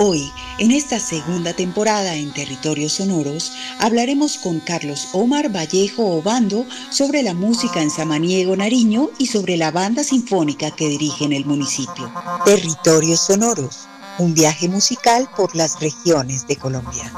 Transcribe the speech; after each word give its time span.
Hoy, 0.00 0.32
en 0.58 0.72
esta 0.72 0.98
segunda 0.98 1.52
temporada 1.52 2.16
en 2.16 2.32
Territorios 2.32 2.94
Sonoros, 2.94 3.52
hablaremos 3.78 4.38
con 4.38 4.58
Carlos 4.58 5.10
Omar 5.12 5.54
Vallejo 5.54 6.16
Obando 6.16 6.66
sobre 6.90 7.22
la 7.22 7.32
música 7.32 7.80
en 7.80 7.90
Samaniego, 7.90 8.56
Nariño 8.56 9.10
y 9.20 9.26
sobre 9.26 9.56
la 9.56 9.70
banda 9.70 10.02
sinfónica 10.02 10.72
que 10.72 10.88
dirige 10.88 11.24
en 11.24 11.32
el 11.32 11.44
municipio. 11.44 12.10
Territorios 12.44 13.20
Sonoros, 13.20 13.86
un 14.18 14.34
viaje 14.34 14.68
musical 14.68 15.28
por 15.36 15.54
las 15.54 15.80
regiones 15.80 16.44
de 16.48 16.56
Colombia. 16.56 17.12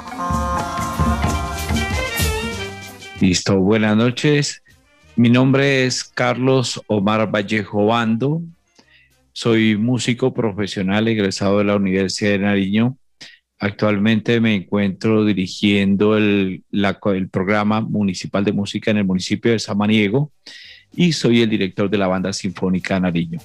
Listo, 3.21 3.57
buenas 3.57 3.97
noches. 3.97 4.63
Mi 5.17 5.31
nombre 5.31 5.87
es 5.87 6.05
Carlos 6.05 6.83
Omar 6.89 7.31
Vallejo 7.35 7.85
Obando, 7.85 8.43
soy 9.37 9.77
músico 9.77 10.33
profesional 10.33 11.09
egresado 11.09 11.59
de 11.59 11.65
la 11.65 11.77
Universidad 11.77 12.31
de 12.31 12.39
Nariño. 12.39 12.97
Actualmente 13.59 14.41
me 14.41 14.55
encuentro 14.55 15.27
dirigiendo 15.27 16.17
el, 16.17 16.65
programa 17.31 17.83
municipal 17.83 18.47
de 18.47 18.55
música 18.55 18.91
en 18.91 18.97
el 18.97 19.05
municipio 19.05 19.53
de 19.53 19.59
Samaniego 19.59 20.33
y 20.95 21.13
soy 21.13 21.43
el 21.43 21.51
director 21.51 21.91
de 21.91 21.99
la 21.99 22.07
banda 22.07 22.33
sinfónica 22.33 22.99
Nariño. 22.99 23.39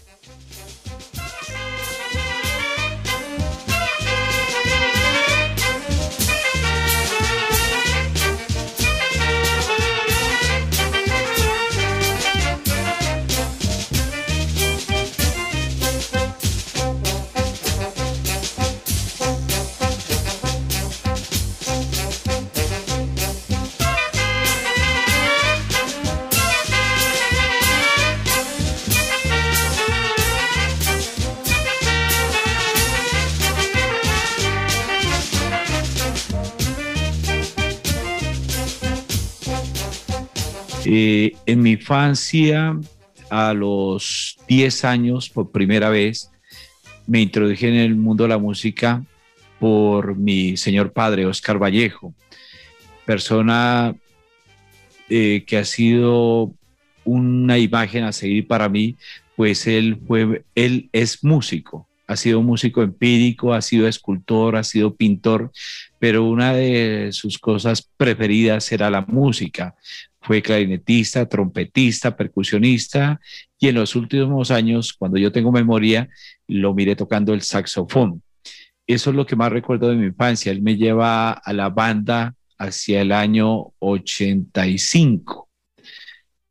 En 41.51 41.61
mi 41.61 41.71
infancia, 41.71 42.77
a 43.29 43.53
los 43.53 44.37
10 44.47 44.85
años, 44.85 45.29
por 45.29 45.51
primera 45.51 45.89
vez, 45.89 46.31
me 47.07 47.21
introduje 47.21 47.67
en 47.67 47.75
el 47.75 47.95
mundo 47.95 48.23
de 48.23 48.29
la 48.29 48.37
música 48.37 49.03
por 49.59 50.15
mi 50.15 50.57
señor 50.57 50.91
padre, 50.91 51.25
Oscar 51.25 51.61
Vallejo, 51.61 52.13
persona 53.05 53.95
eh, 55.09 55.43
que 55.45 55.57
ha 55.57 55.65
sido 55.65 56.53
una 57.03 57.57
imagen 57.57 58.03
a 58.03 58.11
seguir 58.11 58.47
para 58.47 58.69
mí, 58.69 58.95
pues 59.35 59.67
él, 59.67 59.99
fue, 60.07 60.43
él 60.55 60.89
es 60.91 61.23
músico, 61.23 61.87
ha 62.07 62.15
sido 62.15 62.41
músico 62.41 62.81
empírico, 62.81 63.53
ha 63.53 63.61
sido 63.61 63.87
escultor, 63.87 64.55
ha 64.55 64.63
sido 64.63 64.95
pintor, 64.95 65.51
pero 65.99 66.25
una 66.25 66.53
de 66.53 67.09
sus 67.11 67.37
cosas 67.37 67.89
preferidas 67.97 68.71
era 68.71 68.89
la 68.89 69.01
música. 69.01 69.75
Fue 70.21 70.41
clarinetista, 70.41 71.27
trompetista, 71.27 72.15
percusionista 72.15 73.19
y 73.59 73.69
en 73.69 73.75
los 73.75 73.95
últimos 73.95 74.51
años, 74.51 74.93
cuando 74.93 75.17
yo 75.17 75.31
tengo 75.31 75.51
memoria, 75.51 76.09
lo 76.47 76.73
miré 76.75 76.95
tocando 76.95 77.33
el 77.33 77.41
saxofón. 77.41 78.21
Eso 78.85 79.09
es 79.09 79.15
lo 79.15 79.25
que 79.25 79.35
más 79.35 79.51
recuerdo 79.51 79.89
de 79.89 79.95
mi 79.95 80.07
infancia. 80.07 80.51
Él 80.51 80.61
me 80.61 80.77
lleva 80.77 81.31
a 81.31 81.53
la 81.53 81.69
banda 81.69 82.35
hacia 82.59 83.01
el 83.01 83.11
año 83.11 83.73
85. 83.79 85.49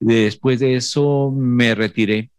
Después 0.01 0.59
de 0.59 0.77
eso 0.77 1.31
me 1.31 1.75
retiré. 1.75 2.31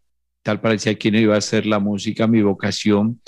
Tal 0.42 0.60
parecía 0.60 0.96
que 0.96 1.10
no 1.10 1.18
iba 1.18 1.36
a 1.36 1.40
ser 1.40 1.66
la 1.66 1.78
música 1.78 2.26
mi 2.26 2.42
vocación. 2.42 3.20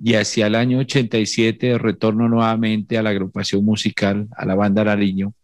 Y 0.00 0.14
hacia 0.14 0.46
el 0.46 0.54
año 0.54 0.78
87 0.78 1.78
retorno 1.78 2.28
nuevamente 2.28 2.98
a 2.98 3.02
la 3.02 3.10
agrupación 3.10 3.64
musical, 3.64 4.28
a 4.36 4.46
la 4.46 4.54
banda 4.54 4.84
Nariño 4.84 5.34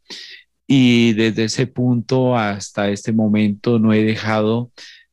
y 0.66 1.12
desde 1.12 1.44
ese 1.44 1.66
punto 1.66 2.36
hasta 2.36 2.90
este 2.90 3.12
momento 3.12 3.78
no 3.78 3.92
he 3.92 4.02
dejado 4.02 4.70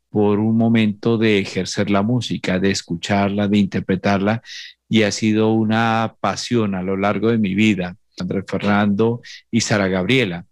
por 0.10 0.40
un 0.40 0.58
momento 0.58 1.18
de 1.18 1.40
ejercer 1.40 1.90
la 1.90 2.02
música, 2.02 2.60
de 2.60 2.72
escucharla, 2.72 3.48
de 3.48 3.58
interpretarla 3.58 4.42
y 4.90 5.04
ha 5.04 5.12
sido 5.12 5.54
una 5.54 6.16
pasión 6.20 6.76
a 6.76 6.84
lo 6.84 6.98
largo 6.98 7.32
de 7.32 7.38
mi 7.38 7.56
vida. 7.56 7.96
Andrés 8.20 8.44
Fernando 8.48 9.22
y 9.50 9.62
Sara 9.62 9.88
Gabriela. 9.88 10.46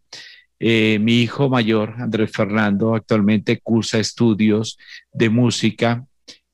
Eh, 0.60 0.98
mi 1.00 1.22
hijo 1.22 1.50
mayor, 1.50 1.96
Andrés 2.00 2.31
Fernando, 2.31 2.96
actualmente 2.96 3.60
cursa 3.60 4.00
estudios 4.00 4.78
de 5.12 5.30
música 5.30 6.06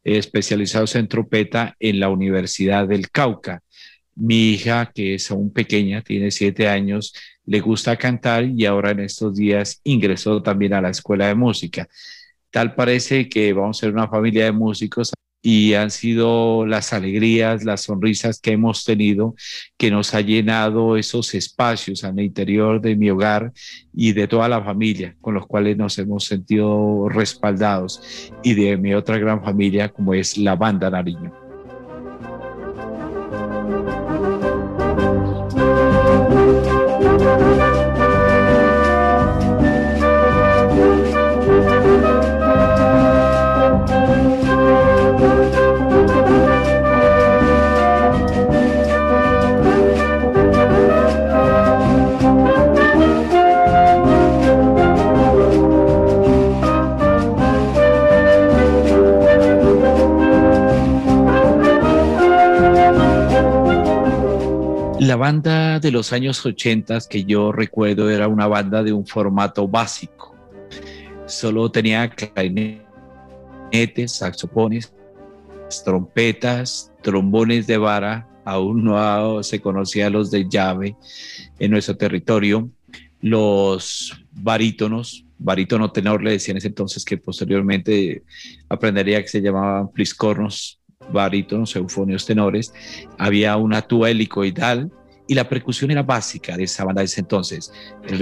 especializados 0.04 0.96
en 0.96 1.08
trompeta 1.08 1.76
en 1.80 2.00
la 2.00 2.10
Universidad 2.10 2.88
del 2.88 3.10
Cauca. 3.10 3.62
Mi 4.16 4.52
hija, 4.52 4.92
que 4.94 5.16
es 5.16 5.30
aún 5.32 5.52
pequeña, 5.52 6.02
tiene 6.02 6.32
siete 6.32 6.68
años, 6.68 7.14
le 7.46 7.60
gusta 7.60 7.98
cantar 7.98 8.46
y 8.46 8.66
ahora 8.66 8.92
en 8.92 9.02
estos 9.02 9.36
días 9.36 9.82
ingresó 9.84 10.42
también 10.42 10.74
a 10.74 10.82
la 10.82 10.90
escuela 10.90 11.28
de 11.28 11.36
música. 11.36 11.88
Tal 12.50 12.76
parece 12.76 13.28
que 13.30 13.54
vamos 13.54 13.78
a 13.78 13.82
ser 13.82 13.92
una 13.94 14.08
familia 14.08 14.46
de 14.46 14.52
músicos 14.54 15.12
y 15.48 15.76
han 15.76 15.92
sido 15.92 16.66
las 16.66 16.92
alegrías, 16.92 17.64
las 17.64 17.82
sonrisas 17.82 18.40
que 18.40 18.54
hemos 18.54 18.84
tenido 18.84 19.36
que 19.78 19.92
nos 19.92 20.16
ha 20.16 20.22
llenado 20.22 20.98
esos 20.98 21.36
espacios 21.36 22.04
al 22.04 22.20
interior 22.20 22.82
de 22.82 22.96
mi 22.96 23.12
hogar 23.12 23.54
y 23.94 24.14
de 24.14 24.28
toda 24.28 24.50
la 24.50 24.64
familia 24.64 25.16
con 25.22 25.36
los 25.36 25.46
cuales 25.46 25.78
nos 25.78 26.00
hemos 26.00 26.26
sentido 26.26 27.10
respaldados 27.10 28.32
y 28.42 28.56
de 28.56 28.76
mi 28.78 28.96
otra 28.96 29.20
gran 29.20 29.44
familia 29.44 29.90
como 29.90 30.16
es 30.16 30.36
la 30.36 30.56
banda 30.56 30.90
Nariño. 30.90 31.45
Banda 65.26 65.80
de 65.80 65.90
los 65.90 66.14
años 66.14 66.46
80 66.46 67.00
que 67.10 67.24
yo 67.24 67.52
recuerdo 67.52 68.12
era 68.12 68.28
una 68.28 68.46
banda 68.46 68.84
de 68.84 68.94
un 68.94 69.08
formato 69.08 69.68
básico. 69.68 70.36
Solo 71.26 71.72
tenía 71.72 72.08
clarinetes, 72.12 72.84
saxofones, 74.12 74.94
trompetas, 75.84 76.92
trombones 77.02 77.66
de 77.66 77.78
vara, 77.78 78.28
aún 78.46 78.84
no 78.84 79.42
se 79.42 79.60
conocían 79.60 80.14
los 80.14 80.30
de 80.30 80.48
llave 80.48 80.96
en 81.58 81.72
nuestro 81.72 81.98
territorio, 81.98 82.70
los 83.20 84.14
barítonos, 84.32 85.26
barítono 85.40 85.92
tenor 85.92 86.22
le 86.22 86.34
decían 86.34 86.54
en 86.54 86.60
ese 86.60 86.68
entonces 86.68 87.04
que 87.04 87.18
posteriormente 87.18 88.22
aprendería 88.70 89.24
que 89.24 89.30
se 89.30 89.42
llamaban 89.42 89.92
pliscornos, 89.92 90.80
barítonos, 91.12 91.76
eufonios 91.76 92.28
tenores, 92.28 92.76
había 93.18 93.58
una 93.58 93.82
tuba 93.82 94.12
helicoidal 94.12 94.92
y 95.28 95.36
la 95.36 95.50
percusión 95.50 95.92
era 95.92 96.04
básica 96.04 96.56
de 96.56 96.64
esa 96.64 96.84
banda 96.84 97.02
de 97.02 97.06
ese 97.06 97.22
entonces, 97.22 97.72
el, 98.08 98.22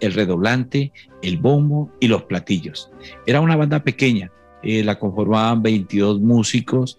el 0.00 0.12
redoblante, 0.14 0.92
el 1.22 1.36
bombo 1.38 1.92
y 2.00 2.08
los 2.08 2.24
platillos. 2.24 2.90
Era 3.26 3.40
una 3.40 3.56
banda 3.56 3.82
pequeña, 3.82 4.30
eh, 4.62 4.82
la 4.84 4.98
conformaban 4.98 5.62
22 5.62 6.20
músicos 6.20 6.98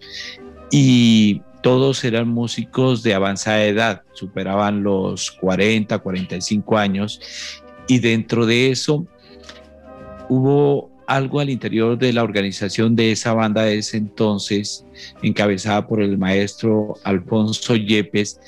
y 0.70 1.42
todos 1.62 2.04
eran 2.04 2.28
músicos 2.28 3.02
de 3.02 3.14
avanzada 3.14 3.64
edad, 3.64 4.02
superaban 4.12 4.82
los 4.82 5.30
40, 5.30 5.98
45 5.98 6.76
años 6.76 7.20
y 7.86 7.98
dentro 7.98 8.46
de 8.46 8.70
eso 8.70 9.06
hubo 10.28 10.90
algo 11.06 11.40
al 11.40 11.50
interior 11.50 11.98
de 11.98 12.12
la 12.12 12.22
organización 12.22 12.96
de 12.96 13.12
esa 13.12 13.34
banda 13.34 13.62
de 13.64 13.78
ese 13.78 13.98
entonces, 13.98 14.86
encabezada 15.22 15.86
por 15.86 16.00
el 16.00 16.16
maestro 16.16 16.94
Alfonso 17.04 17.76
Yepes, 17.76 18.40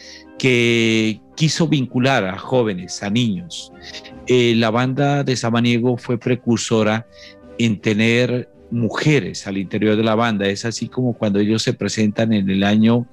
que 0.45 1.21
quiso 1.37 1.69
vincular 1.69 2.27
a 2.27 2.37
jóvenes, 2.37 3.03
a 3.03 3.09
niños. 3.09 3.73
Eh, 4.27 4.53
la 4.55 4.69
banda 4.69 5.25
de 5.25 5.37
Samaniego 5.37 5.97
fue 5.97 6.19
precursora 6.19 7.07
en 7.57 7.81
tener 7.81 8.51
mujeres 8.71 9.47
al 9.47 9.57
interior 9.57 9.97
de 9.97 10.03
la 10.03 10.15
banda. 10.15 10.47
Es 10.47 10.67
así 10.67 10.89
como 10.89 11.17
cuando 11.17 11.39
ellos 11.39 11.63
se 11.63 11.73
presentan 11.73 12.35
en 12.35 12.51
el 12.51 12.63
año 12.63 13.09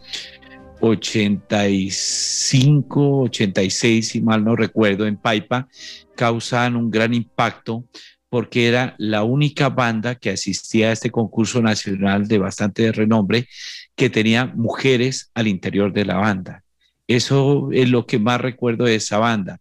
85, 0.82 3.22
86, 3.22 4.10
si 4.10 4.20
mal 4.20 4.44
no 4.44 4.58
recuerdo, 4.58 5.08
en 5.08 5.16
Paipa, 5.16 5.70
causan 6.18 6.76
un 6.76 6.92
gran 6.92 7.14
impacto 7.14 7.86
porque 8.28 8.68
era 8.68 8.94
la 8.98 9.24
única 9.24 9.70
banda 9.70 10.16
que 10.16 10.32
asistía 10.32 10.90
a 10.90 10.92
este 10.92 11.12
concurso 11.12 11.62
nacional 11.62 12.28
de 12.28 12.40
bastante 12.40 12.92
renombre 12.92 13.48
que 13.96 14.10
tenía 14.10 14.48
mujeres 14.48 15.32
al 15.34 15.48
interior 15.48 15.94
de 15.94 16.04
la 16.04 16.18
banda. 16.18 16.66
Eso 17.16 17.70
es 17.72 17.90
lo 17.90 18.06
que 18.06 18.20
más 18.20 18.40
recuerdo 18.40 18.86
de 18.86 18.96
esa 18.96 19.18
banda. 19.18 19.60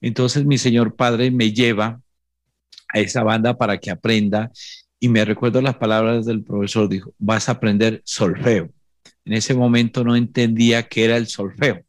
Entonces 0.00 0.44
mi 0.44 0.58
señor 0.58 0.96
padre 0.96 1.30
me 1.30 1.52
lleva 1.52 2.00
a 2.88 2.98
esa 2.98 3.22
banda 3.22 3.56
para 3.56 3.78
que 3.78 3.90
aprenda 3.90 4.50
y 4.98 5.08
me 5.08 5.24
recuerdo 5.24 5.62
las 5.62 5.76
palabras 5.76 6.26
del 6.26 6.42
profesor, 6.42 6.88
dijo, 6.88 7.14
vas 7.18 7.48
a 7.48 7.52
aprender 7.52 8.02
solfeo. 8.04 8.70
En 9.24 9.32
ese 9.34 9.54
momento 9.54 10.02
no 10.04 10.16
entendía 10.16 10.88
qué 10.88 11.04
era 11.04 11.16
el 11.16 11.26
solfeo, 11.26 11.84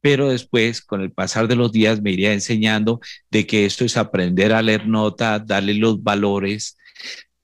pero 0.00 0.28
después, 0.28 0.80
con 0.80 1.00
el 1.00 1.10
pasar 1.10 1.48
de 1.48 1.56
los 1.56 1.72
días, 1.72 2.00
me 2.00 2.12
iría 2.12 2.32
enseñando 2.32 3.00
de 3.30 3.46
que 3.46 3.64
esto 3.64 3.84
es 3.84 3.96
aprender 3.96 4.52
a 4.52 4.62
leer 4.62 4.86
nota, 4.86 5.38
darle 5.38 5.74
los 5.74 6.02
valores, 6.02 6.76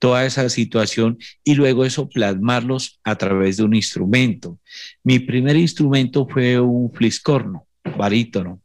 toda 0.05 0.23
esa 0.23 0.47
situación 0.49 1.17
y 1.43 1.55
luego 1.55 1.83
eso 1.83 2.07
plasmarlos 2.07 2.99
a 3.03 3.15
través 3.15 3.57
de 3.57 3.63
un 3.63 3.73
instrumento. 3.73 4.59
Mi 5.03 5.17
primer 5.17 5.55
instrumento 5.55 6.27
fue 6.27 6.59
un 6.59 6.93
fliscorno, 6.93 7.65
barítono. 7.97 8.61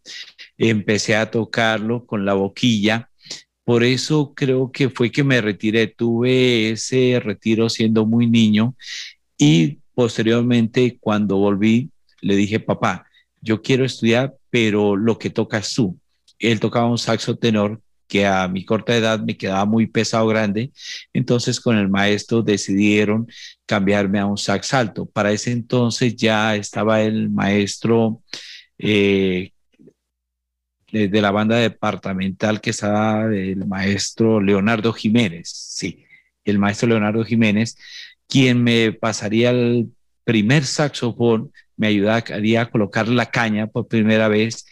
Empecé 0.59 1.17
a 1.17 1.31
tocarlo 1.31 2.05
con 2.05 2.27
la 2.27 2.35
boquilla. 2.35 3.09
Por 3.65 3.85
eso 3.85 4.35
creo 4.35 4.71
que 4.71 4.91
fue 4.91 5.11
que 5.11 5.25
me 5.25 5.41
retiré. 5.41 5.87
Tuve 5.87 6.73
ese 6.73 7.19
retiro 7.25 7.71
siendo 7.71 8.05
muy 8.05 8.27
niño 8.27 8.75
y 9.39 9.79
posteriormente 9.95 10.99
cuando 11.01 11.39
volví 11.39 11.89
le 12.21 12.37
dije, 12.37 12.61
papá, 12.61 13.07
yo 13.41 13.63
quiero 13.63 13.87
estudiar, 13.87 14.35
pero 14.51 14.95
lo 14.95 15.19
que 15.19 15.31
tocas 15.31 15.73
tú. 15.73 15.99
Él 16.39 16.61
tocaba 16.61 16.91
un 16.91 16.99
saxo 16.99 17.35
tenor 17.37 17.81
que 18.11 18.27
a 18.27 18.49
mi 18.49 18.65
corta 18.65 18.97
edad 18.97 19.21
me 19.21 19.37
quedaba 19.37 19.65
muy 19.65 19.87
pesado 19.87 20.27
grande, 20.27 20.73
entonces 21.13 21.61
con 21.61 21.79
el 21.79 21.89
maestro 21.89 22.43
decidieron 22.43 23.29
cambiarme 23.67 24.19
a 24.19 24.27
un 24.27 24.37
sax 24.37 24.75
alto. 24.75 25.07
Para 25.07 25.31
ese 25.33 25.53
entonces 25.53 26.17
ya 26.17 26.57
estaba 26.57 27.03
el 27.03 27.31
maestro 27.31 28.23
eh, 28.79 29.53
de, 30.91 31.21
la 31.21 31.31
banda 31.31 31.57
departamental 31.57 32.61
que 32.61 32.71
estaba 32.71 33.27
el 33.33 33.65
maestro 33.67 34.41
Leonardo 34.41 34.93
Jiménez, 34.93 35.49
sí, 35.49 36.05
el 36.45 36.59
maestro 36.59 36.89
Leonardo 36.89 37.25
Jiménez, 37.25 37.77
quien 38.27 38.63
me 38.63 38.93
pasaría 38.93 39.51
el 39.51 39.89
primer 40.25 40.65
saxofón, 40.65 41.53
me 41.77 41.87
ayudaría 41.87 42.63
a 42.63 42.71
colocar 42.71 43.09
la 43.09 43.27
caña 43.27 43.69
por 43.69 43.87
primera 43.87 44.27
vez 44.27 44.67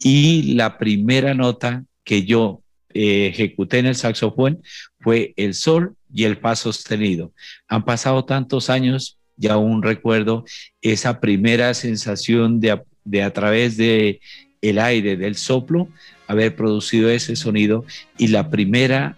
y 0.00 0.54
la 0.54 0.78
primera 0.78 1.32
nota 1.32 1.84
que 2.06 2.24
yo 2.24 2.62
eh, 2.94 3.26
ejecuté 3.26 3.80
en 3.80 3.86
el 3.86 3.96
saxofón 3.96 4.62
fue 5.00 5.34
el 5.36 5.52
sol 5.52 5.96
y 6.10 6.24
el 6.24 6.38
fa 6.38 6.56
sostenido. 6.56 7.32
Han 7.68 7.84
pasado 7.84 8.24
tantos 8.24 8.70
años 8.70 9.18
y 9.38 9.48
aún 9.48 9.82
recuerdo 9.82 10.46
esa 10.80 11.20
primera 11.20 11.74
sensación 11.74 12.58
de, 12.60 12.80
de 13.04 13.22
a 13.22 13.32
través 13.34 13.76
de 13.76 14.20
el 14.62 14.78
aire 14.78 15.18
del 15.18 15.34
soplo 15.34 15.88
haber 16.26 16.56
producido 16.56 17.10
ese 17.10 17.36
sonido 17.36 17.84
y 18.16 18.28
la 18.28 18.50
primera 18.50 19.16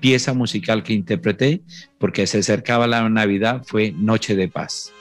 pieza 0.00 0.32
musical 0.32 0.82
que 0.82 0.92
interpreté 0.92 1.60
porque 1.98 2.26
se 2.26 2.38
acercaba 2.38 2.86
la 2.86 3.08
Navidad 3.08 3.62
fue 3.64 3.92
Noche 3.92 4.34
de 4.34 4.48
Paz. 4.48 4.92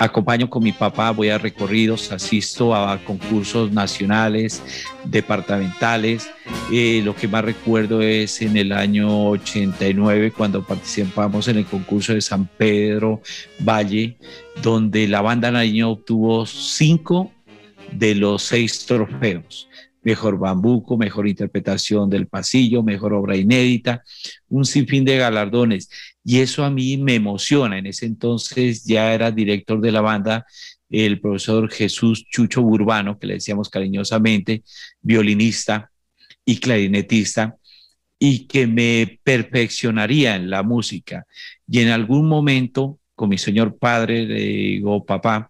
Acompaño 0.00 0.48
con 0.48 0.62
mi 0.62 0.72
papá, 0.72 1.10
voy 1.10 1.28
a 1.28 1.36
recorridos, 1.36 2.10
asisto 2.10 2.74
a 2.74 2.98
concursos 3.04 3.70
nacionales, 3.70 4.62
departamentales. 5.04 6.28
Eh, 6.72 7.02
lo 7.04 7.14
que 7.14 7.28
más 7.28 7.44
recuerdo 7.44 8.00
es 8.00 8.40
en 8.40 8.56
el 8.56 8.72
año 8.72 9.28
89 9.28 10.32
cuando 10.32 10.66
participamos 10.66 11.48
en 11.48 11.58
el 11.58 11.66
concurso 11.66 12.14
de 12.14 12.22
San 12.22 12.46
Pedro 12.46 13.20
Valle, 13.60 14.16
donde 14.62 15.06
la 15.06 15.20
banda 15.20 15.50
Nariño 15.50 15.90
obtuvo 15.90 16.46
cinco 16.46 17.30
de 17.92 18.14
los 18.14 18.42
seis 18.42 18.86
trofeos 18.86 19.68
mejor 20.02 20.38
bambuco, 20.38 20.96
mejor 20.96 21.28
interpretación 21.28 22.08
del 22.08 22.26
pasillo, 22.26 22.82
mejor 22.82 23.12
obra 23.12 23.36
inédita, 23.36 24.02
un 24.48 24.64
sinfín 24.64 25.04
de 25.04 25.18
galardones. 25.18 25.90
Y 26.24 26.40
eso 26.40 26.64
a 26.64 26.70
mí 26.70 26.96
me 26.96 27.14
emociona. 27.14 27.78
En 27.78 27.86
ese 27.86 28.06
entonces 28.06 28.84
ya 28.84 29.12
era 29.12 29.30
director 29.30 29.80
de 29.80 29.92
la 29.92 30.00
banda 30.00 30.46
el 30.90 31.20
profesor 31.20 31.70
Jesús 31.70 32.26
Chucho 32.28 32.62
Urbano, 32.62 33.18
que 33.18 33.28
le 33.28 33.34
decíamos 33.34 33.70
cariñosamente, 33.70 34.64
violinista 35.00 35.90
y 36.44 36.58
clarinetista, 36.58 37.56
y 38.18 38.46
que 38.46 38.66
me 38.66 39.20
perfeccionaría 39.22 40.36
en 40.36 40.50
la 40.50 40.62
música. 40.62 41.26
Y 41.66 41.80
en 41.80 41.88
algún 41.88 42.28
momento, 42.28 42.98
con 43.14 43.28
mi 43.28 43.38
señor 43.38 43.78
padre, 43.78 44.26
le 44.26 44.40
digo, 44.40 45.04
papá, 45.04 45.48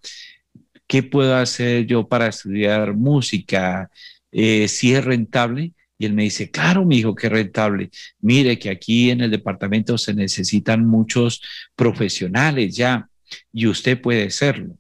¿qué 0.87 1.03
puedo 1.03 1.35
hacer 1.37 1.87
yo 1.87 2.07
para 2.07 2.29
estudiar 2.29 2.95
música? 2.95 3.91
Eh, 4.33 4.69
si 4.69 4.95
es 4.95 5.05
rentable. 5.05 5.73
Y 5.99 6.07
él 6.07 6.15
me 6.15 6.23
dice, 6.23 6.51
claro, 6.51 6.87
mi 6.87 6.99
hijo, 6.99 7.15
qué 7.15 7.29
rentable. 7.29 7.91
Mire 8.21 8.59
que 8.59 8.71
aquí 8.71 9.11
en 9.11 9.21
el 9.21 9.31
departamento 9.31 9.99
se 9.99 10.15
necesitan 10.15 10.87
muchos 10.87 11.43
profesionales 11.77 12.75
ya 12.75 13.09
y 13.53 13.67
usted 13.67 14.01
puede 14.01 14.31
serlo. 14.31 14.77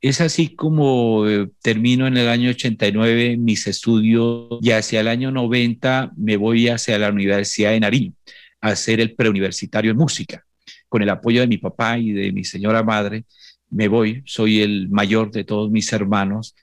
Es 0.00 0.20
así 0.20 0.54
como 0.54 1.28
eh, 1.28 1.48
termino 1.62 2.06
en 2.06 2.16
el 2.16 2.28
año 2.28 2.50
89 2.50 3.36
mis 3.38 3.66
estudios 3.66 4.58
y 4.60 4.72
hacia 4.72 5.00
el 5.00 5.08
año 5.08 5.30
90 5.30 6.12
me 6.16 6.36
voy 6.36 6.68
hacia 6.68 6.98
la 6.98 7.10
Universidad 7.10 7.70
de 7.70 7.80
Nariño 7.80 8.12
a 8.60 8.68
hacer 8.70 9.00
el 9.00 9.14
preuniversitario 9.14 9.92
en 9.92 9.96
música. 9.96 10.44
Con 10.88 11.02
el 11.02 11.08
apoyo 11.10 11.40
de 11.40 11.46
mi 11.46 11.58
papá 11.58 11.98
y 11.98 12.12
de 12.12 12.32
mi 12.32 12.44
señora 12.44 12.82
madre, 12.82 13.24
me 13.70 13.88
voy, 13.88 14.22
soy 14.26 14.62
el 14.62 14.88
mayor 14.88 15.30
de 15.30 15.44
todos 15.44 15.70
mis 15.70 15.92
hermanos 15.92 16.54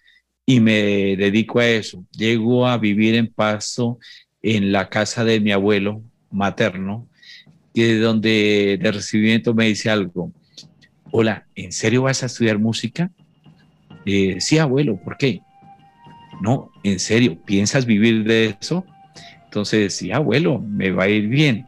y 0.46 0.60
me 0.60 1.16
dedico 1.16 1.60
a 1.60 1.68
eso. 1.68 2.06
Llego 2.12 2.68
a 2.68 2.78
vivir 2.78 3.16
en 3.16 3.28
Paso 3.28 4.00
en 4.42 4.72
la 4.72 4.90
casa 4.90 5.24
de 5.24 5.40
mi 5.40 5.52
abuelo 5.52 6.02
materno, 6.30 7.08
que 7.74 7.98
donde 7.98 8.78
de 8.82 8.92
recibimiento 8.92 9.54
me 9.54 9.68
dice 9.68 9.90
algo. 9.90 10.32
Hola, 11.12 11.48
¿en 11.56 11.72
serio 11.72 12.04
vas 12.04 12.24
a 12.24 12.26
estudiar 12.26 12.60
música? 12.60 13.12
Eh, 14.06 14.42
sí, 14.42 14.58
abuelo, 14.58 14.98
¿por 14.98 15.18
qué? 15.18 15.42
No, 16.42 16.72
en 16.84 17.00
serio, 17.00 17.38
¿piensas 17.46 17.86
vivir 17.86 18.24
de 18.26 18.58
eso? 18.60 18.86
Entonces, 19.46 19.96
sí, 19.96 20.12
abuelo, 20.12 20.60
me 20.60 20.92
va 20.92 21.04
a 21.04 21.10
ir 21.10 21.28
bien. 21.28 21.68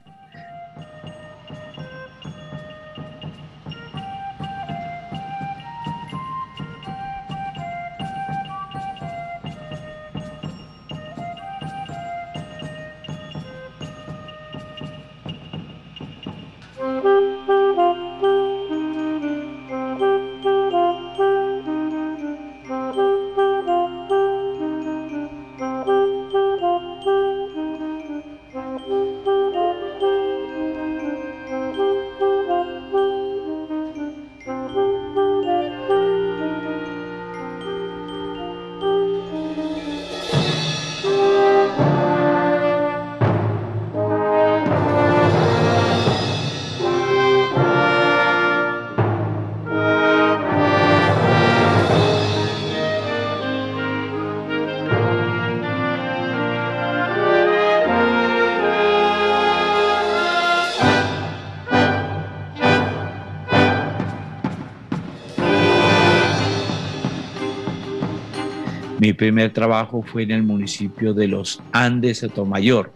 Primer 69.15 69.51
trabajo 69.51 70.03
fue 70.03 70.23
en 70.23 70.31
el 70.31 70.43
municipio 70.43 71.13
de 71.13 71.27
Los 71.27 71.61
Andes, 71.71 72.19
Sotomayor, 72.19 72.91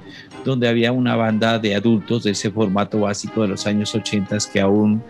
donde 0.45 0.67
había 0.67 0.91
una 0.91 1.15
banda 1.15 1.59
de 1.59 1.75
adultos 1.75 2.23
de 2.23 2.31
ese 2.31 2.51
formato 2.51 2.99
básico 2.99 3.41
de 3.41 3.49
los 3.49 3.65
años 3.67 3.93
80 3.95 4.37
que 4.51 4.61
aún, 4.61 5.03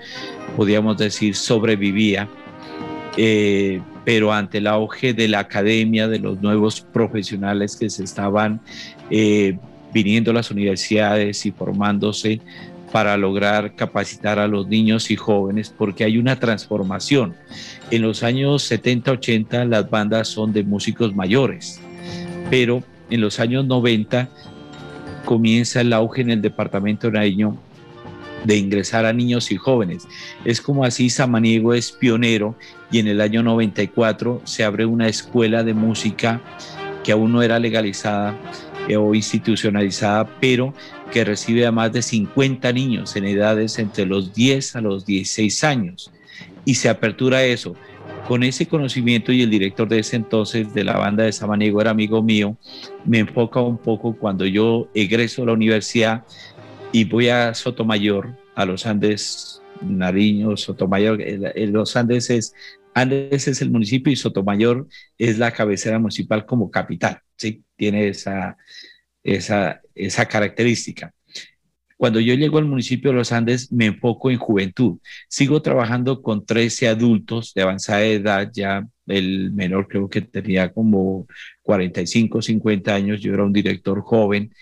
podíamos 0.56 0.98
decir, 0.98 1.36
sobrevivía. 1.36 2.28
Eh, 3.18 3.82
pero 4.06 4.32
ante 4.32 4.60
el 4.60 4.68
auge 4.68 5.14
de 5.14 5.28
la 5.28 5.40
academia, 5.40 6.08
de 6.08 6.20
los 6.20 6.42
nuevos 6.42 6.82
profesionales 6.82 7.76
que 7.76 7.90
se 7.90 8.04
estaban 8.04 8.62
eh, 9.10 9.58
viniendo 9.94 10.32
a 10.32 10.34
las 10.34 10.52
universidades 10.52 11.46
y 11.46 11.52
formándose 11.52 12.42
para 12.92 13.18
lograr 13.18 13.76
capacitar 13.76 14.40
a 14.40 14.48
los 14.48 14.68
niños 14.68 15.12
y 15.12 15.16
jóvenes, 15.16 15.74
porque 15.76 16.04
hay 16.04 16.18
una 16.18 16.40
transformación. 16.40 17.36
En 17.92 18.02
los 18.02 18.24
años 18.24 18.64
70, 18.64 19.12
80 19.12 19.66
las 19.66 19.90
bandas 19.90 20.28
son 20.28 20.54
de 20.54 20.64
músicos 20.64 21.16
mayores, 21.16 21.80
pero 22.50 22.84
en 23.10 23.22
los 23.22 23.40
años 23.40 23.66
90 23.66 24.30
comienza 25.26 25.82
el 25.82 25.94
auge 25.94 26.22
en 26.22 26.32
el 26.32 26.42
departamento 26.42 27.12
nariño 27.12 27.58
de 28.44 28.58
ingresar 28.58 29.06
a 29.06 29.14
niños 29.14 29.52
y 29.52 29.58
jóvenes. 29.58 30.08
Es 30.46 30.62
como 30.62 30.86
así 30.86 31.10
Samaniego 31.10 31.74
es 31.74 31.92
pionero 31.92 32.56
y 32.92 33.00
en 33.00 33.08
el 33.08 33.22
año 33.22 33.44
94 33.44 34.42
se 34.46 34.64
abre 34.64 34.86
una 34.86 35.08
escuela 35.08 35.64
de 35.64 35.74
música 35.74 36.42
que 37.04 37.12
aún 37.12 37.32
no 37.32 37.42
era 37.42 37.60
legalizada 37.60 38.36
o 38.98 39.14
institucionalizada, 39.14 40.28
pero 40.40 40.74
que 41.12 41.26
recibe 41.26 41.66
a 41.66 41.72
más 41.72 41.92
de 41.92 42.02
50 42.02 42.72
niños 42.74 43.16
en 43.16 43.26
edades 43.26 43.80
entre 43.80 44.06
los 44.06 44.34
10 44.34 44.76
a 44.76 44.82
los 44.82 45.06
16 45.06 45.64
años. 45.64 46.12
Y 46.66 46.76
se 46.76 46.90
apertura 46.90 47.44
eso. 47.44 47.76
Con 48.28 48.44
ese 48.44 48.68
conocimiento 48.68 49.32
y 49.32 49.42
el 49.42 49.50
director 49.50 49.88
de 49.88 50.00
ese 50.00 50.16
entonces 50.16 50.74
de 50.74 50.84
la 50.84 50.98
banda 50.98 51.24
de 51.24 51.32
Samaniego 51.32 51.82
era 51.82 51.92
amigo 51.92 52.22
mío, 52.22 52.58
me 53.06 53.20
enfoca 53.20 53.60
un 53.60 53.78
poco 53.78 54.16
cuando 54.16 54.46
yo 54.46 54.88
egreso 54.94 55.44
a 55.44 55.48
la 55.48 55.54
universidad 55.54 56.26
y 56.92 57.06
voy 57.06 57.30
a 57.30 57.54
Sotomayor, 57.54 58.36
a 58.56 58.66
los 58.66 58.86
Andes, 58.86 59.62
Nariño, 59.82 60.58
Sotomayor. 60.58 61.20
Los 61.56 61.96
Andes 61.96 62.30
es, 62.30 62.54
Andes 62.94 63.48
es 63.48 63.62
el 63.62 63.72
municipio 63.72 64.14
y 64.14 64.16
Sotomayor 64.16 64.88
es 65.18 65.40
la 65.40 65.52
cabecera 65.52 65.98
municipal 65.98 66.46
como 66.46 66.70
capital, 66.70 67.22
¿sí? 67.36 67.64
Tiene 67.76 68.10
esa, 68.10 68.58
esa, 69.24 69.82
esa 69.96 70.26
característica. 70.26 71.14
Cuando 71.98 72.22
yo 72.22 72.34
llego 72.34 72.58
al 72.58 72.66
municipio 72.66 73.12
de 73.12 73.18
Los 73.18 73.34
Andes, 73.34 73.74
me 73.74 73.88
enfoco 73.88 74.32
en 74.32 74.38
juventud. 74.38 75.00
Sigo 75.28 75.62
trabajando 75.62 76.22
con 76.22 76.46
13 76.46 76.88
adultos 76.88 77.54
de 77.54 77.62
avanzada 77.62 78.06
edad, 78.06 78.50
ya 78.54 78.88
el 79.06 79.52
menor 79.52 79.88
creo 79.90 80.10
que 80.10 80.22
tenía 80.22 80.72
como 80.72 81.28
45, 81.64 82.42
50 82.42 82.96
años, 82.96 83.20
yo 83.20 83.34
era 83.34 83.44
un 83.44 83.52
director 83.52 84.00
joven 84.02 84.54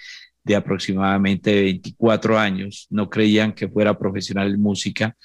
de 0.43 0.55
aproximadamente 0.55 1.53
24 1.61 2.39
años, 2.39 2.87
no 2.89 3.09
creían 3.09 3.53
que 3.53 3.67
fuera 3.67 3.99
profesional 3.99 4.51
en 4.53 4.61
música 4.61 5.15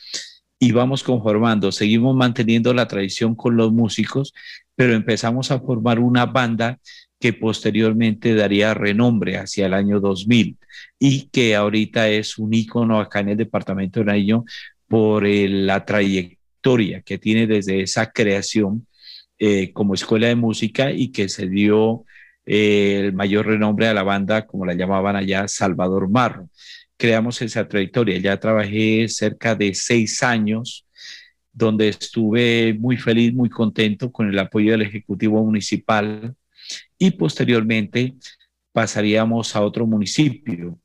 y 0.59 0.73
vamos 0.73 1.03
conformando, 1.03 1.73
seguimos 1.73 2.15
manteniendo 2.15 2.75
la 2.75 2.87
tradición 2.87 3.35
con 3.35 3.57
los 3.57 3.73
músicos, 3.73 4.35
pero 4.75 4.95
empezamos 4.95 5.51
a 5.51 5.61
formar 5.61 5.99
una 5.99 6.27
banda 6.27 6.79
que 7.23 7.33
posteriormente 7.33 8.35
daría 8.35 8.75
renombre 8.75 9.37
hacia 9.37 9.67
el 9.67 9.75
año 9.75 10.01
2000 10.01 10.59
y 10.99 11.29
que 11.29 11.55
ahorita 11.55 12.09
es 12.09 12.37
un 12.37 12.53
ícono 12.53 12.99
acá 12.99 13.21
en 13.21 13.29
el 13.29 13.37
departamento 13.37 14.01
de 14.01 14.07
Nariño 14.07 14.45
por 14.89 15.25
la 15.25 15.85
trayectoria 15.85 17.01
que 17.03 17.19
tiene 17.19 17.47
desde 17.47 17.81
esa 17.81 18.11
creación 18.11 18.89
eh, 19.39 19.73
como 19.73 19.95
escuela 19.95 20.27
de 20.27 20.35
música 20.35 20.91
y 20.91 21.13
que 21.13 21.29
se 21.29 21.47
dio 21.49 22.05
eh, 22.45 23.03
el 23.05 23.13
mayor 23.13 23.47
renombre 23.47 23.87
a 23.87 23.95
la 23.95 24.03
banda, 24.03 24.45
como 24.45 24.67
la 24.67 24.75
llamaban 24.75 25.15
allá, 25.15 25.47
Salvador 25.47 26.11
Marro. 26.11 26.49
Creamos 26.97 27.41
esa 27.41 27.69
trayectoria. 27.69 28.19
Ya 28.19 28.41
trabajé 28.41 29.07
cerca 29.09 29.55
de 29.55 29.75
seis 29.75 30.25
años, 30.25 30.89
donde 31.53 31.87
estuve 31.89 32.75
muy 32.75 32.97
feliz, 32.97 33.33
muy 33.33 33.49
contento 33.49 34.11
con 34.11 34.29
el 34.29 34.39
apoyo 34.41 34.73
del 34.73 34.83
Ejecutivo 34.83 35.45
Municipal 35.45 36.35
y 37.03 37.11
posteriormente 37.11 38.15
pasaríamos 38.71 39.57
a 39.57 39.63
otro 39.63 39.89
municipio, 39.89 40.79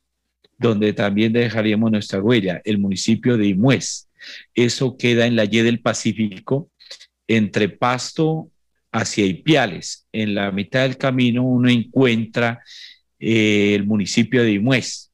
donde 0.58 0.92
también 0.92 1.32
dejaríamos 1.32 1.92
nuestra 1.92 2.20
huella, 2.20 2.60
el 2.66 2.80
municipio 2.80 3.38
de 3.38 3.46
Imués. 3.46 4.10
Eso 4.56 4.98
queda 4.98 5.28
en 5.28 5.36
la 5.36 5.46
Y 5.46 5.60
del 5.62 5.80
Pacífico, 5.80 6.72
entre 7.28 7.70
Pasto 7.70 8.50
hacia 8.92 9.28
Ipiales. 9.28 10.08
En 10.12 10.34
la 10.34 10.52
mitad 10.52 10.82
del 10.82 10.98
camino 10.98 11.44
uno 11.44 11.70
encuentra 11.70 12.64
eh, 13.20 13.76
el 13.76 13.86
municipio 13.86 14.42
de 14.42 14.54
Imués. 14.54 15.12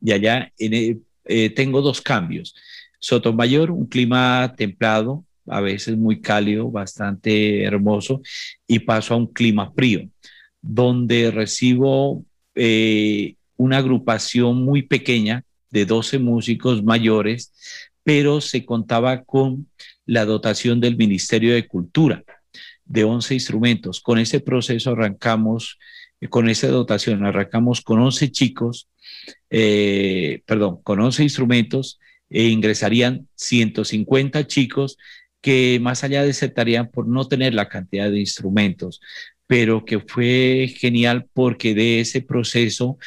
Y 0.00 0.10
allá 0.10 0.52
eh, 0.58 1.50
tengo 1.50 1.80
dos 1.80 2.00
cambios. 2.00 2.56
Sotomayor, 2.98 3.70
un 3.70 3.86
clima 3.86 4.52
templado, 4.56 5.24
a 5.46 5.60
veces 5.60 5.96
muy 5.96 6.20
cálido, 6.20 6.72
bastante 6.72 7.62
hermoso, 7.62 8.20
y 8.66 8.80
paso 8.80 9.14
a 9.14 9.16
un 9.16 9.28
clima 9.28 9.70
frío, 9.72 10.08
donde 10.62 11.30
recibo 11.30 12.24
eh, 12.54 13.34
una 13.56 13.78
agrupación 13.78 14.64
muy 14.64 14.82
pequeña 14.82 15.44
de 15.70 15.86
12 15.86 16.18
músicos 16.18 16.82
mayores, 16.82 17.52
pero 18.02 18.40
se 18.40 18.64
contaba 18.64 19.22
con 19.22 19.68
la 20.06 20.24
dotación 20.24 20.80
del 20.80 20.96
Ministerio 20.96 21.54
de 21.54 21.68
Cultura 21.68 22.24
de 22.84 23.04
11 23.04 23.34
instrumentos. 23.34 24.00
Con 24.00 24.18
ese 24.18 24.40
proceso 24.40 24.90
arrancamos, 24.90 25.78
eh, 26.20 26.28
con 26.28 26.48
esa 26.48 26.68
dotación, 26.68 27.24
arrancamos 27.24 27.80
con 27.80 28.00
11 28.00 28.30
chicos, 28.32 28.88
eh, 29.48 30.42
perdón, 30.44 30.82
con 30.82 31.00
11 31.00 31.22
instrumentos 31.22 32.00
e 32.28 32.48
ingresarían 32.48 33.28
150 33.36 34.46
chicos 34.46 34.96
que 35.40 35.78
más 35.80 36.04
allá 36.04 36.22
desertarían 36.22 36.90
por 36.90 37.06
no 37.06 37.26
tener 37.26 37.54
la 37.54 37.68
cantidad 37.68 38.10
de 38.10 38.20
instrumentos, 38.20 39.00
pero 39.50 39.84
que 39.84 39.98
fue 39.98 40.72
genial 40.78 41.26
porque 41.34 41.74
de 41.74 41.98
ese 41.98 42.22
proceso 42.22 42.98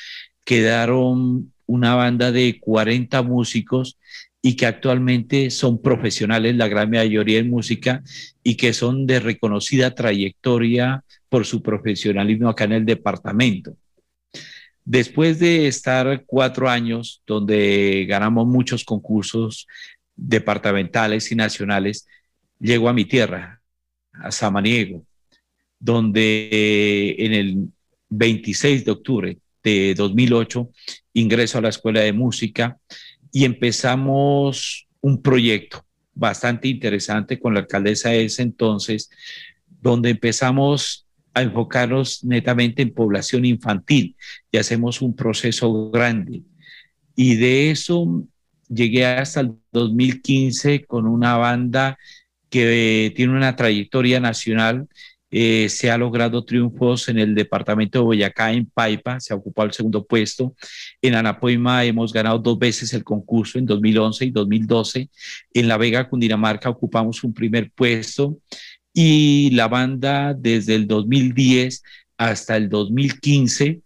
quedaron 0.44 1.54
una 1.66 1.96
banda 1.96 2.34
de 2.34 2.60
40 2.60 3.22
músicos 3.22 3.98
y 4.42 4.58
que 4.58 4.66
actualmente 4.66 5.52
son 5.52 5.82
profesionales, 5.82 6.58
la 6.58 6.68
gran 6.68 6.90
mayoría 6.90 7.40
en 7.40 7.50
música, 7.50 8.04
y 8.44 8.56
que 8.56 8.74
son 8.74 9.08
de 9.08 9.22
reconocida 9.22 9.96
trayectoria 9.96 11.06
por 11.30 11.46
su 11.46 11.64
profesionalismo 11.64 12.50
acá 12.50 12.66
en 12.66 12.74
el 12.74 12.86
departamento. 12.86 13.78
Después 14.84 15.40
de 15.40 15.68
estar 15.68 16.26
cuatro 16.26 16.70
años 16.70 17.24
donde 17.26 18.06
ganamos 18.06 18.48
muchos 18.48 18.84
concursos 18.84 19.66
departamentales 20.14 21.32
y 21.32 21.36
nacionales, 21.36 22.06
llego 22.60 22.90
a 22.90 22.94
mi 22.94 23.06
tierra, 23.06 23.62
a 24.12 24.30
Samaniego, 24.30 25.06
donde 25.84 27.14
en 27.20 27.34
el 27.34 27.68
26 28.10 28.86
de 28.86 28.92
octubre 28.92 29.38
de 29.62 29.94
2008 29.96 30.70
ingreso 31.12 31.58
a 31.58 31.62
la 31.62 31.70
Escuela 31.70 32.00
de 32.00 32.14
Música 32.14 32.78
y 33.34 33.44
empezamos 33.44 34.88
un 35.02 35.22
proyecto 35.22 35.86
bastante 36.14 36.70
interesante 36.70 37.38
con 37.38 37.54
la 37.54 37.62
alcaldesa 37.62 38.12
de 38.12 38.24
ese 38.24 38.44
entonces, 38.44 39.10
donde 39.82 40.12
empezamos 40.12 41.06
a 41.34 41.42
enfocarnos 41.42 42.24
netamente 42.24 42.82
en 42.82 42.94
población 42.94 43.44
infantil 43.44 44.16
y 44.52 44.58
hacemos 44.58 45.02
un 45.02 45.14
proceso 45.14 45.92
grande. 45.92 46.44
Y 47.14 47.36
de 47.36 47.72
eso 47.72 48.24
llegué 48.70 49.06
hasta 49.06 49.42
el 49.42 49.56
2015 49.74 50.86
con 50.86 51.08
una 51.08 51.36
banda 51.36 51.98
que 52.50 53.12
tiene 53.18 53.34
una 53.34 53.58
trayectoria 53.58 54.22
nacional 54.22 54.88
eh, 55.36 55.68
se 55.68 55.90
ha 55.90 55.98
logrado 55.98 56.46
triunfos 56.46 57.10
en 57.10 57.18
el 57.18 57.34
departamento 57.34 57.98
de 57.98 58.06
Boyacá, 58.06 58.54
en 58.54 58.68
Paipa, 58.68 59.20
se 59.20 59.34
ha 59.34 59.36
ocupado 59.36 59.66
el 59.66 59.74
segundo 59.74 60.06
puesto. 60.06 60.56
En 61.02 61.16
Anapoima 61.16 61.84
hemos 61.86 62.14
ganado 62.14 62.38
dos 62.38 62.60
veces 62.60 62.94
el 62.94 63.04
concurso, 63.04 63.58
en 63.58 63.66
2011 63.66 64.26
y 64.26 64.30
2012. 64.30 65.10
En 65.56 65.68
La 65.68 65.78
Vega, 65.78 66.08
Cundinamarca, 66.08 66.70
ocupamos 66.70 67.24
un 67.24 67.34
primer 67.34 67.72
puesto. 67.72 68.38
Y 68.94 69.50
la 69.54 69.68
banda 69.68 70.36
desde 70.36 70.76
el 70.76 70.86
2010 70.86 71.82
hasta 72.16 72.56
el 72.56 72.70
2015 72.70 73.82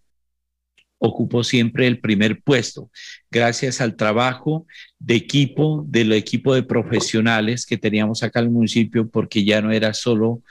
ocupó 1.00 1.44
siempre 1.44 1.88
el 1.88 2.00
primer 2.00 2.42
puesto, 2.42 2.90
gracias 3.30 3.82
al 3.82 3.96
trabajo 3.96 4.66
de 5.00 5.16
equipo, 5.16 5.84
del 5.88 6.12
equipo 6.14 6.56
de 6.56 6.64
profesionales 6.64 7.66
que 7.66 7.78
teníamos 7.78 8.24
acá 8.24 8.40
en 8.40 8.46
el 8.46 8.52
municipio, 8.52 9.08
porque 9.10 9.44
ya 9.44 9.62
no 9.62 9.72
era 9.72 9.94
solo 9.94 10.42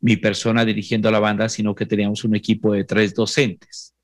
mi 0.00 0.16
persona 0.16 0.64
dirigiendo 0.64 1.10
la 1.10 1.20
banda, 1.20 1.48
sino 1.48 1.74
que 1.74 1.86
teníamos 1.86 2.24
un 2.24 2.36
equipo 2.36 2.72
de 2.72 2.84
tres 2.84 3.14
docentes. 3.14 3.94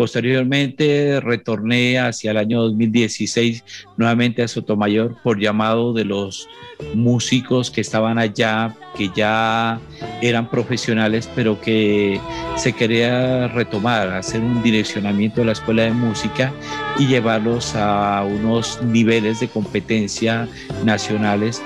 Posteriormente 0.00 1.20
retorné 1.20 1.98
hacia 1.98 2.30
el 2.30 2.38
año 2.38 2.62
2016 2.62 3.62
nuevamente 3.98 4.42
a 4.42 4.48
Sotomayor 4.48 5.14
por 5.22 5.38
llamado 5.38 5.92
de 5.92 6.06
los 6.06 6.48
músicos 6.94 7.70
que 7.70 7.82
estaban 7.82 8.18
allá, 8.18 8.74
que 8.96 9.10
ya 9.14 9.78
eran 10.22 10.48
profesionales, 10.48 11.28
pero 11.36 11.60
que 11.60 12.18
se 12.56 12.72
quería 12.72 13.48
retomar, 13.48 14.08
hacer 14.08 14.40
un 14.40 14.62
direccionamiento 14.62 15.42
de 15.42 15.48
la 15.48 15.52
escuela 15.52 15.82
de 15.82 15.90
música 15.90 16.50
y 16.98 17.06
llevarlos 17.06 17.74
a 17.76 18.24
unos 18.24 18.82
niveles 18.82 19.40
de 19.40 19.48
competencia 19.48 20.48
nacionales, 20.82 21.60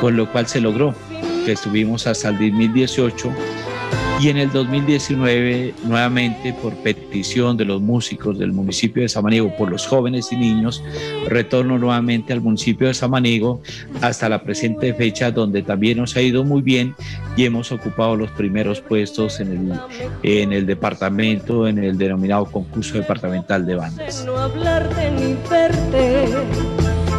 con 0.00 0.16
lo 0.16 0.30
cual 0.30 0.46
se 0.46 0.60
logró, 0.60 0.94
que 1.44 1.50
estuvimos 1.50 2.06
hasta 2.06 2.28
el 2.28 2.34
2018 2.38 3.32
y 4.22 4.28
en 4.28 4.36
el 4.36 4.52
2019, 4.52 5.74
nuevamente 5.82 6.52
por 6.52 6.74
petición 6.74 7.56
de 7.56 7.64
los 7.64 7.80
músicos 7.80 8.38
del 8.38 8.52
municipio 8.52 9.02
de 9.02 9.08
Samaniego, 9.08 9.52
por 9.56 9.68
los 9.68 9.84
jóvenes 9.84 10.30
y 10.30 10.36
niños, 10.36 10.80
retorno 11.26 11.76
nuevamente 11.76 12.32
al 12.32 12.40
municipio 12.40 12.86
de 12.86 12.94
Samaniego 12.94 13.62
hasta 14.00 14.28
la 14.28 14.44
presente 14.44 14.94
fecha, 14.94 15.32
donde 15.32 15.62
también 15.62 15.98
nos 15.98 16.14
ha 16.14 16.22
ido 16.22 16.44
muy 16.44 16.62
bien 16.62 16.94
y 17.36 17.46
hemos 17.46 17.72
ocupado 17.72 18.14
los 18.14 18.30
primeros 18.30 18.80
puestos 18.80 19.40
en 19.40 19.48
el, 19.52 19.80
en 20.22 20.52
el 20.52 20.66
departamento, 20.66 21.66
en 21.66 21.82
el 21.82 21.98
denominado 21.98 22.44
concurso 22.44 22.94
departamental 22.94 23.66
de 23.66 23.74
bandas. 23.74 24.24
No 24.24 24.36
hablarte 24.36 25.10
ni 25.10 25.36
verte, 25.50 26.26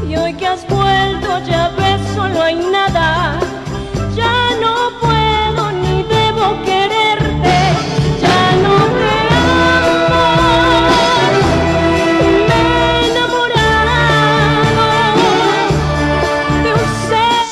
y 0.09 0.15
hoy 0.15 0.33
que 0.35 0.47
has 0.47 0.65
vuelto 0.69 1.45
ya 1.49 1.67
ves, 1.77 2.07
solo 2.15 2.41
hay 2.41 2.55
nada, 2.55 3.41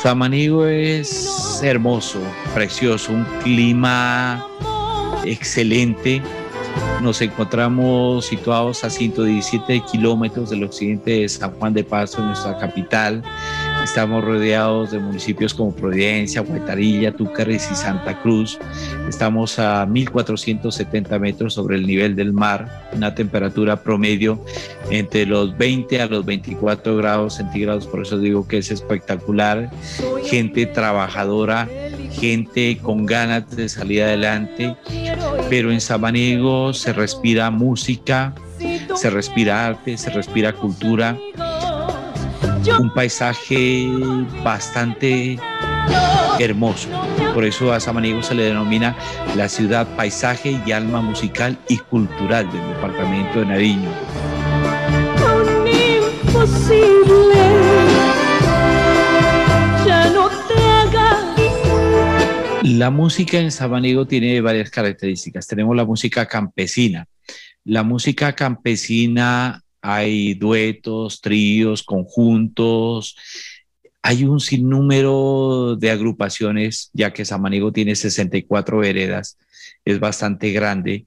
Samanigo 0.02 0.66
es 0.66 1.62
hermoso, 1.62 2.20
precioso, 2.56 3.14
un 3.14 3.24
clima 3.44 4.44
excelente. 5.24 6.24
Nos 7.04 7.22
encontramos 7.22 8.26
situados 8.26 8.84
a 8.84 8.90
117 8.90 9.84
kilómetros 9.92 10.50
del 10.50 10.64
occidente 10.64 11.12
de 11.12 11.30
San 11.30 11.52
Juan 11.52 11.76
de 11.76 11.84
Pasto, 11.84 12.20
nuestra 12.24 12.58
capital. 12.58 13.22
Estamos 13.84 14.24
rodeados 14.24 14.92
de 14.92 15.00
municipios 15.00 15.54
como 15.54 15.76
Providencia, 15.76 16.42
Huetarilla, 16.44 17.12
Túcares 17.12 17.68
y 17.72 17.76
Santa 17.76 18.22
Cruz. 18.22 18.60
Estamos 19.10 19.58
a 19.60 19.86
1.470 19.88 21.20
metros 21.20 21.56
sobre 21.56 21.78
el 21.78 21.88
nivel 21.88 22.16
del 22.16 22.32
mar, 22.32 22.90
una 22.94 23.16
temperatura 23.16 23.82
promedio 23.82 24.44
entre 24.92 25.26
los 25.26 25.58
20 25.58 26.02
a 26.02 26.06
los 26.06 26.26
24 26.26 26.96
grados 26.96 27.36
centígrados, 27.36 27.88
por 27.88 28.04
eso 28.04 28.20
digo 28.20 28.48
que 28.48 28.60
es 28.60 28.72
espectacular. 28.72 29.72
Gente 30.26 30.68
trabajadora, 30.68 31.68
gente 32.12 32.78
con 32.82 33.06
ganas 33.06 33.50
de 33.56 33.68
salir 33.68 34.04
adelante, 34.04 34.76
pero 35.50 35.72
en 35.72 35.82
Samaniego 35.82 36.74
se 36.74 36.94
respira 36.94 37.50
música, 37.50 38.34
se 38.96 39.10
respira 39.10 39.68
arte, 39.68 39.98
se 39.98 40.12
respira 40.12 40.54
cultura 40.54 41.18
un 42.70 42.94
paisaje 42.94 43.90
bastante 44.44 45.40
hermoso. 46.40 46.90
Por 47.34 47.46
eso 47.46 47.74
a 47.74 47.80
Samaniego 47.80 48.22
se 48.22 48.36
le 48.36 48.44
denomina 48.44 48.96
la 49.36 49.50
ciudad 49.50 49.88
paisaje 49.96 50.60
y 50.66 50.72
alma 50.72 51.02
musical 51.02 51.58
y 51.68 51.78
cultural 51.78 52.52
del 52.52 52.68
departamento 52.68 53.40
de 53.40 53.46
Nariño. 53.46 53.90
La 62.64 62.90
música 62.90 63.40
en 63.40 63.52
Samaniego 63.52 64.08
tiene 64.08 64.42
varias 64.42 64.70
características. 64.70 65.48
Tenemos 65.48 65.76
la 65.76 65.86
música 65.86 66.26
campesina. 66.26 67.08
La 67.64 67.84
música 67.84 68.34
campesina 68.34 69.62
hay 69.82 70.36
duetos, 70.36 71.22
tríos, 71.22 71.84
conjuntos, 71.84 73.16
hay 74.02 74.24
un 74.24 74.40
sinnúmero 74.40 75.76
de 75.76 75.92
agrupaciones, 75.92 76.90
ya 76.94 77.14
que 77.14 77.26
Samaniego 77.26 77.72
tiene 77.72 77.96
64 77.96 78.80
veredas, 78.80 79.38
es 79.86 80.00
bastante 80.00 80.52
grande, 80.52 81.06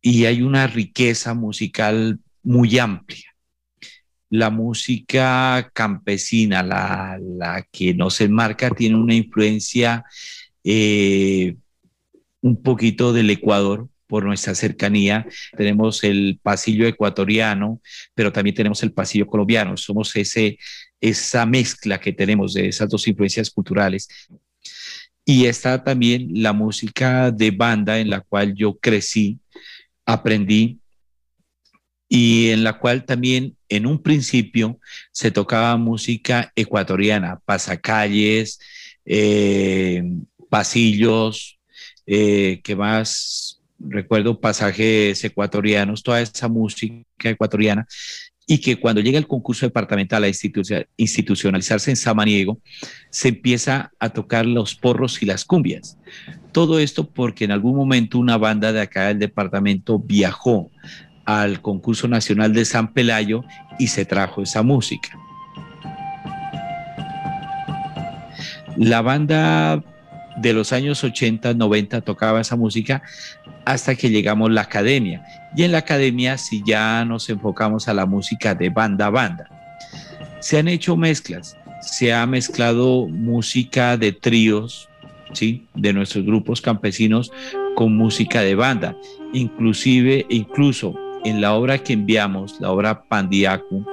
y 0.00 0.24
hay 0.26 0.42
una 0.42 0.66
riqueza 0.66 1.34
musical 1.34 2.18
muy 2.42 2.78
amplia. 2.78 3.34
La 4.30 4.50
música 4.50 5.70
campesina, 5.72 6.62
la, 6.62 7.66
que 7.70 7.94
nos 7.94 8.20
enmarca, 8.20 8.70
tiene 8.70 8.96
una 8.96 9.14
influencia 9.14 10.04
eh, 10.64 11.56
un 12.40 12.62
poquito 12.62 13.12
del 13.12 13.30
Ecuador, 13.30 13.88
por 14.06 14.24
nuestra 14.24 14.54
cercanía. 14.54 15.26
Tenemos 15.56 16.04
el 16.04 16.38
pasillo 16.42 16.86
ecuatoriano, 16.86 17.80
pero 18.14 18.32
también 18.32 18.54
tenemos 18.54 18.82
el 18.82 18.92
pasillo 18.92 19.26
colombiano. 19.26 19.76
Somos 19.76 20.14
ese, 20.16 20.58
esa 21.00 21.46
mezcla 21.46 22.00
que 22.00 22.12
tenemos 22.12 22.54
de 22.54 22.68
esas 22.68 22.88
dos 22.88 23.06
influencias 23.08 23.50
culturales. 23.50 24.08
Y 25.24 25.46
está 25.46 25.82
también 25.82 26.28
la 26.34 26.52
música 26.52 27.30
de 27.30 27.50
banda 27.50 27.98
en 27.98 28.10
la 28.10 28.20
cual 28.20 28.54
yo 28.54 28.78
crecí, 28.78 29.38
aprendí 30.04 30.80
y 32.08 32.50
en 32.50 32.62
la 32.62 32.78
cual 32.78 33.04
también 33.04 33.56
en 33.68 33.86
un 33.86 34.02
principio 34.02 34.78
se 35.10 35.30
tocaba 35.30 35.76
música 35.76 36.52
ecuatoriana, 36.54 37.40
pasacalles, 37.44 38.60
eh, 39.04 40.02
pasillos, 40.50 41.58
eh, 42.06 42.60
que 42.62 42.76
más 42.76 43.62
recuerdo 43.78 44.40
pasajes 44.40 45.22
ecuatorianos, 45.24 46.02
toda 46.02 46.20
esa 46.20 46.48
música 46.48 47.30
ecuatoriana, 47.30 47.86
y 48.46 48.58
que 48.58 48.76
cuando 48.76 49.00
llega 49.00 49.18
el 49.18 49.26
concurso 49.26 49.66
departamental 49.66 50.24
a 50.24 50.28
institucionalizarse 50.96 51.90
en 51.90 51.96
Samaniego, 51.96 52.60
se 53.10 53.28
empieza 53.28 53.92
a 53.98 54.10
tocar 54.10 54.44
los 54.44 54.74
porros 54.74 55.22
y 55.22 55.26
las 55.26 55.44
cumbias. 55.44 55.98
Todo 56.52 56.78
esto 56.78 57.08
porque 57.08 57.44
en 57.44 57.52
algún 57.52 57.74
momento 57.74 58.18
una 58.18 58.36
banda 58.36 58.72
de 58.72 58.82
acá 58.82 59.08
del 59.08 59.18
departamento 59.18 59.98
viajó 59.98 60.70
al 61.24 61.62
concurso 61.62 62.06
nacional 62.06 62.52
de 62.52 62.66
San 62.66 62.92
Pelayo 62.92 63.44
y 63.78 63.86
se 63.86 64.04
trajo 64.04 64.42
esa 64.42 64.62
música. 64.62 65.18
La 68.76 69.00
banda 69.00 69.82
de 70.36 70.52
los 70.52 70.72
años 70.72 71.04
80, 71.04 71.54
90 71.54 72.00
tocaba 72.00 72.40
esa 72.40 72.56
música 72.56 73.02
hasta 73.64 73.94
que 73.94 74.10
llegamos 74.10 74.50
a 74.50 74.52
la 74.52 74.60
academia. 74.62 75.24
Y 75.56 75.62
en 75.62 75.72
la 75.72 75.78
academia 75.78 76.38
si 76.38 76.62
ya 76.66 77.04
nos 77.04 77.28
enfocamos 77.28 77.88
a 77.88 77.94
la 77.94 78.06
música 78.06 78.54
de 78.54 78.70
banda 78.70 79.06
a 79.06 79.10
banda. 79.10 79.48
Se 80.40 80.58
han 80.58 80.68
hecho 80.68 80.96
mezclas, 80.96 81.56
se 81.80 82.12
ha 82.12 82.26
mezclado 82.26 83.06
música 83.08 83.96
de 83.96 84.12
tríos, 84.12 84.88
¿sí? 85.32 85.66
de 85.74 85.92
nuestros 85.92 86.24
grupos 86.24 86.60
campesinos 86.60 87.30
con 87.76 87.96
música 87.96 88.40
de 88.40 88.54
banda. 88.54 88.96
Inclusive, 89.32 90.26
incluso 90.28 90.94
en 91.24 91.40
la 91.40 91.54
obra 91.54 91.78
que 91.78 91.94
enviamos, 91.94 92.60
la 92.60 92.70
obra 92.70 93.04
Pandiacu, 93.04 93.86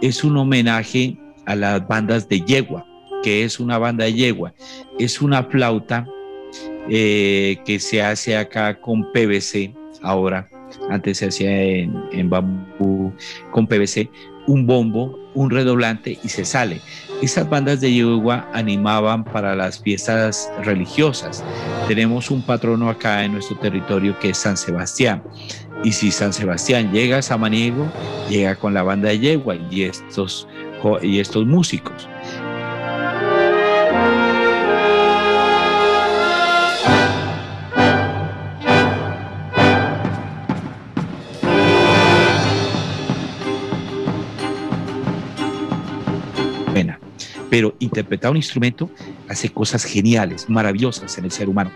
es 0.00 0.24
un 0.24 0.36
homenaje 0.36 1.18
a 1.46 1.54
las 1.54 1.86
bandas 1.86 2.28
de 2.28 2.40
yegua, 2.40 2.86
que 3.22 3.44
es 3.44 3.60
una 3.60 3.78
banda 3.78 4.04
de 4.04 4.14
yegua. 4.14 4.54
Es 4.98 5.20
una 5.20 5.44
flauta 5.44 6.06
eh, 6.88 7.58
que 7.64 7.78
se 7.78 8.02
hace 8.02 8.36
acá 8.36 8.80
con 8.80 9.10
PVC 9.12 9.74
ahora. 10.02 10.48
Antes 10.88 11.18
se 11.18 11.26
hacía 11.26 11.62
en, 11.62 12.30
bambú 12.30 13.12
con 13.50 13.66
PVC, 13.66 14.08
un 14.46 14.66
bombo, 14.66 15.18
un 15.34 15.50
redoblante 15.50 16.18
y 16.22 16.28
se 16.28 16.44
sale. 16.44 16.80
Esas 17.22 17.48
bandas 17.48 17.80
de 17.80 17.92
yegua 17.92 18.48
animaban 18.52 19.24
para 19.24 19.54
las 19.54 19.82
fiestas 19.82 20.50
religiosas. 20.64 21.44
Tenemos 21.88 22.30
un 22.30 22.42
patrono 22.42 22.88
acá 22.88 23.24
en 23.24 23.32
nuestro 23.32 23.58
territorio 23.58 24.18
que 24.18 24.30
es 24.30 24.38
San 24.38 24.56
Sebastián. 24.56 25.22
Y 25.82 25.92
si 25.92 26.10
San 26.10 26.32
Sebastián 26.32 26.92
llega 26.92 27.18
a 27.18 27.22
Samaniego, 27.22 27.90
llega 28.28 28.54
con 28.54 28.74
la 28.74 28.82
banda 28.82 29.08
de 29.08 29.18
yegua 29.18 29.56
y 29.70 29.82
estos, 29.84 30.46
y 31.02 31.18
estos 31.18 31.46
músicos. 31.46 32.08
Pero 47.50 47.74
interpretar 47.80 48.30
un 48.30 48.38
instrumento 48.38 48.90
hace 49.30 49.48
cosas 49.48 49.84
geniales, 49.84 50.50
maravillosas 50.50 51.16
en 51.16 51.24
el 51.24 51.30
ser 51.30 51.48
humano. 51.48 51.70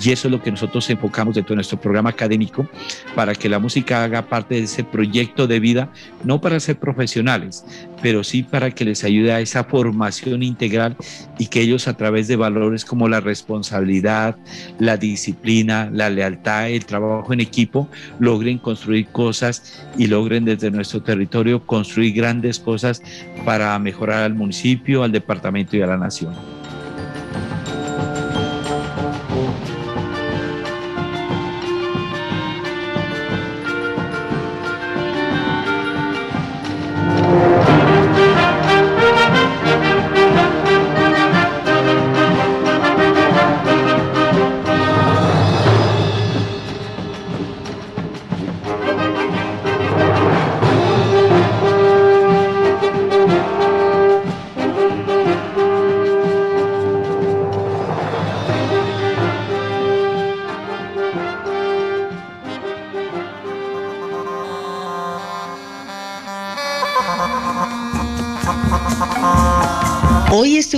Y 0.00 0.12
eso 0.12 0.28
es 0.28 0.32
lo 0.32 0.40
que 0.40 0.52
nosotros 0.52 0.88
enfocamos 0.90 1.34
dentro 1.34 1.54
de 1.54 1.56
nuestro 1.56 1.80
programa 1.80 2.10
académico 2.10 2.68
para 3.16 3.34
que 3.34 3.48
la 3.48 3.58
música 3.58 4.04
haga 4.04 4.22
parte 4.22 4.54
de 4.54 4.62
ese 4.62 4.84
proyecto 4.84 5.48
de 5.48 5.58
vida, 5.58 5.92
no 6.22 6.40
para 6.40 6.60
ser 6.60 6.78
profesionales, 6.78 7.64
pero 8.00 8.22
sí 8.22 8.44
para 8.44 8.70
que 8.70 8.84
les 8.84 9.02
ayude 9.02 9.32
a 9.32 9.40
esa 9.40 9.64
formación 9.64 10.44
integral 10.44 10.96
y 11.36 11.48
que 11.48 11.62
ellos 11.62 11.88
a 11.88 11.96
través 11.96 12.28
de 12.28 12.36
valores 12.36 12.84
como 12.84 13.08
la 13.08 13.20
responsabilidad, 13.20 14.36
la 14.78 14.96
disciplina, 14.96 15.90
la 15.92 16.10
lealtad, 16.10 16.70
el 16.70 16.86
trabajo 16.86 17.32
en 17.32 17.40
equipo, 17.40 17.88
logren 18.20 18.58
construir 18.58 19.08
cosas 19.08 19.84
y 19.98 20.06
logren 20.06 20.44
desde 20.44 20.70
nuestro 20.70 21.02
territorio 21.02 21.66
construir 21.66 22.14
grandes 22.14 22.60
cosas 22.60 23.02
para 23.44 23.76
mejorar 23.80 24.22
al 24.22 24.34
municipio, 24.34 25.02
al 25.02 25.10
departamento 25.10 25.76
y 25.76 25.82
a 25.82 25.86
la 25.86 25.96
nación. 25.96 26.59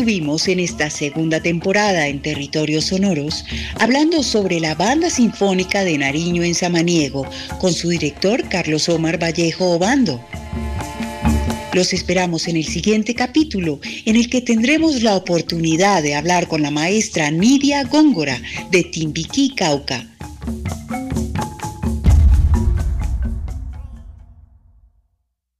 Estuvimos 0.02 0.48
en 0.48 0.58
esta 0.58 0.90
segunda 0.90 1.38
temporada 1.38 2.08
en 2.08 2.20
Territorios 2.20 2.86
Sonoros 2.86 3.44
hablando 3.78 4.24
sobre 4.24 4.58
la 4.58 4.74
Banda 4.74 5.08
Sinfónica 5.08 5.84
de 5.84 5.96
Nariño 5.96 6.42
en 6.42 6.56
Samaniego 6.56 7.24
con 7.60 7.72
su 7.72 7.90
director 7.90 8.42
Carlos 8.48 8.88
Omar 8.88 9.22
Vallejo 9.22 9.70
Obando. 9.70 10.20
Los 11.72 11.92
esperamos 11.92 12.48
en 12.48 12.56
el 12.56 12.64
siguiente 12.64 13.14
capítulo, 13.14 13.78
en 14.04 14.16
el 14.16 14.28
que 14.28 14.40
tendremos 14.40 15.02
la 15.02 15.14
oportunidad 15.14 16.02
de 16.02 16.16
hablar 16.16 16.48
con 16.48 16.62
la 16.62 16.72
maestra 16.72 17.30
Nidia 17.30 17.84
Góngora 17.84 18.42
de 18.72 18.82
Timbiquí, 18.82 19.54
Cauca. 19.54 20.04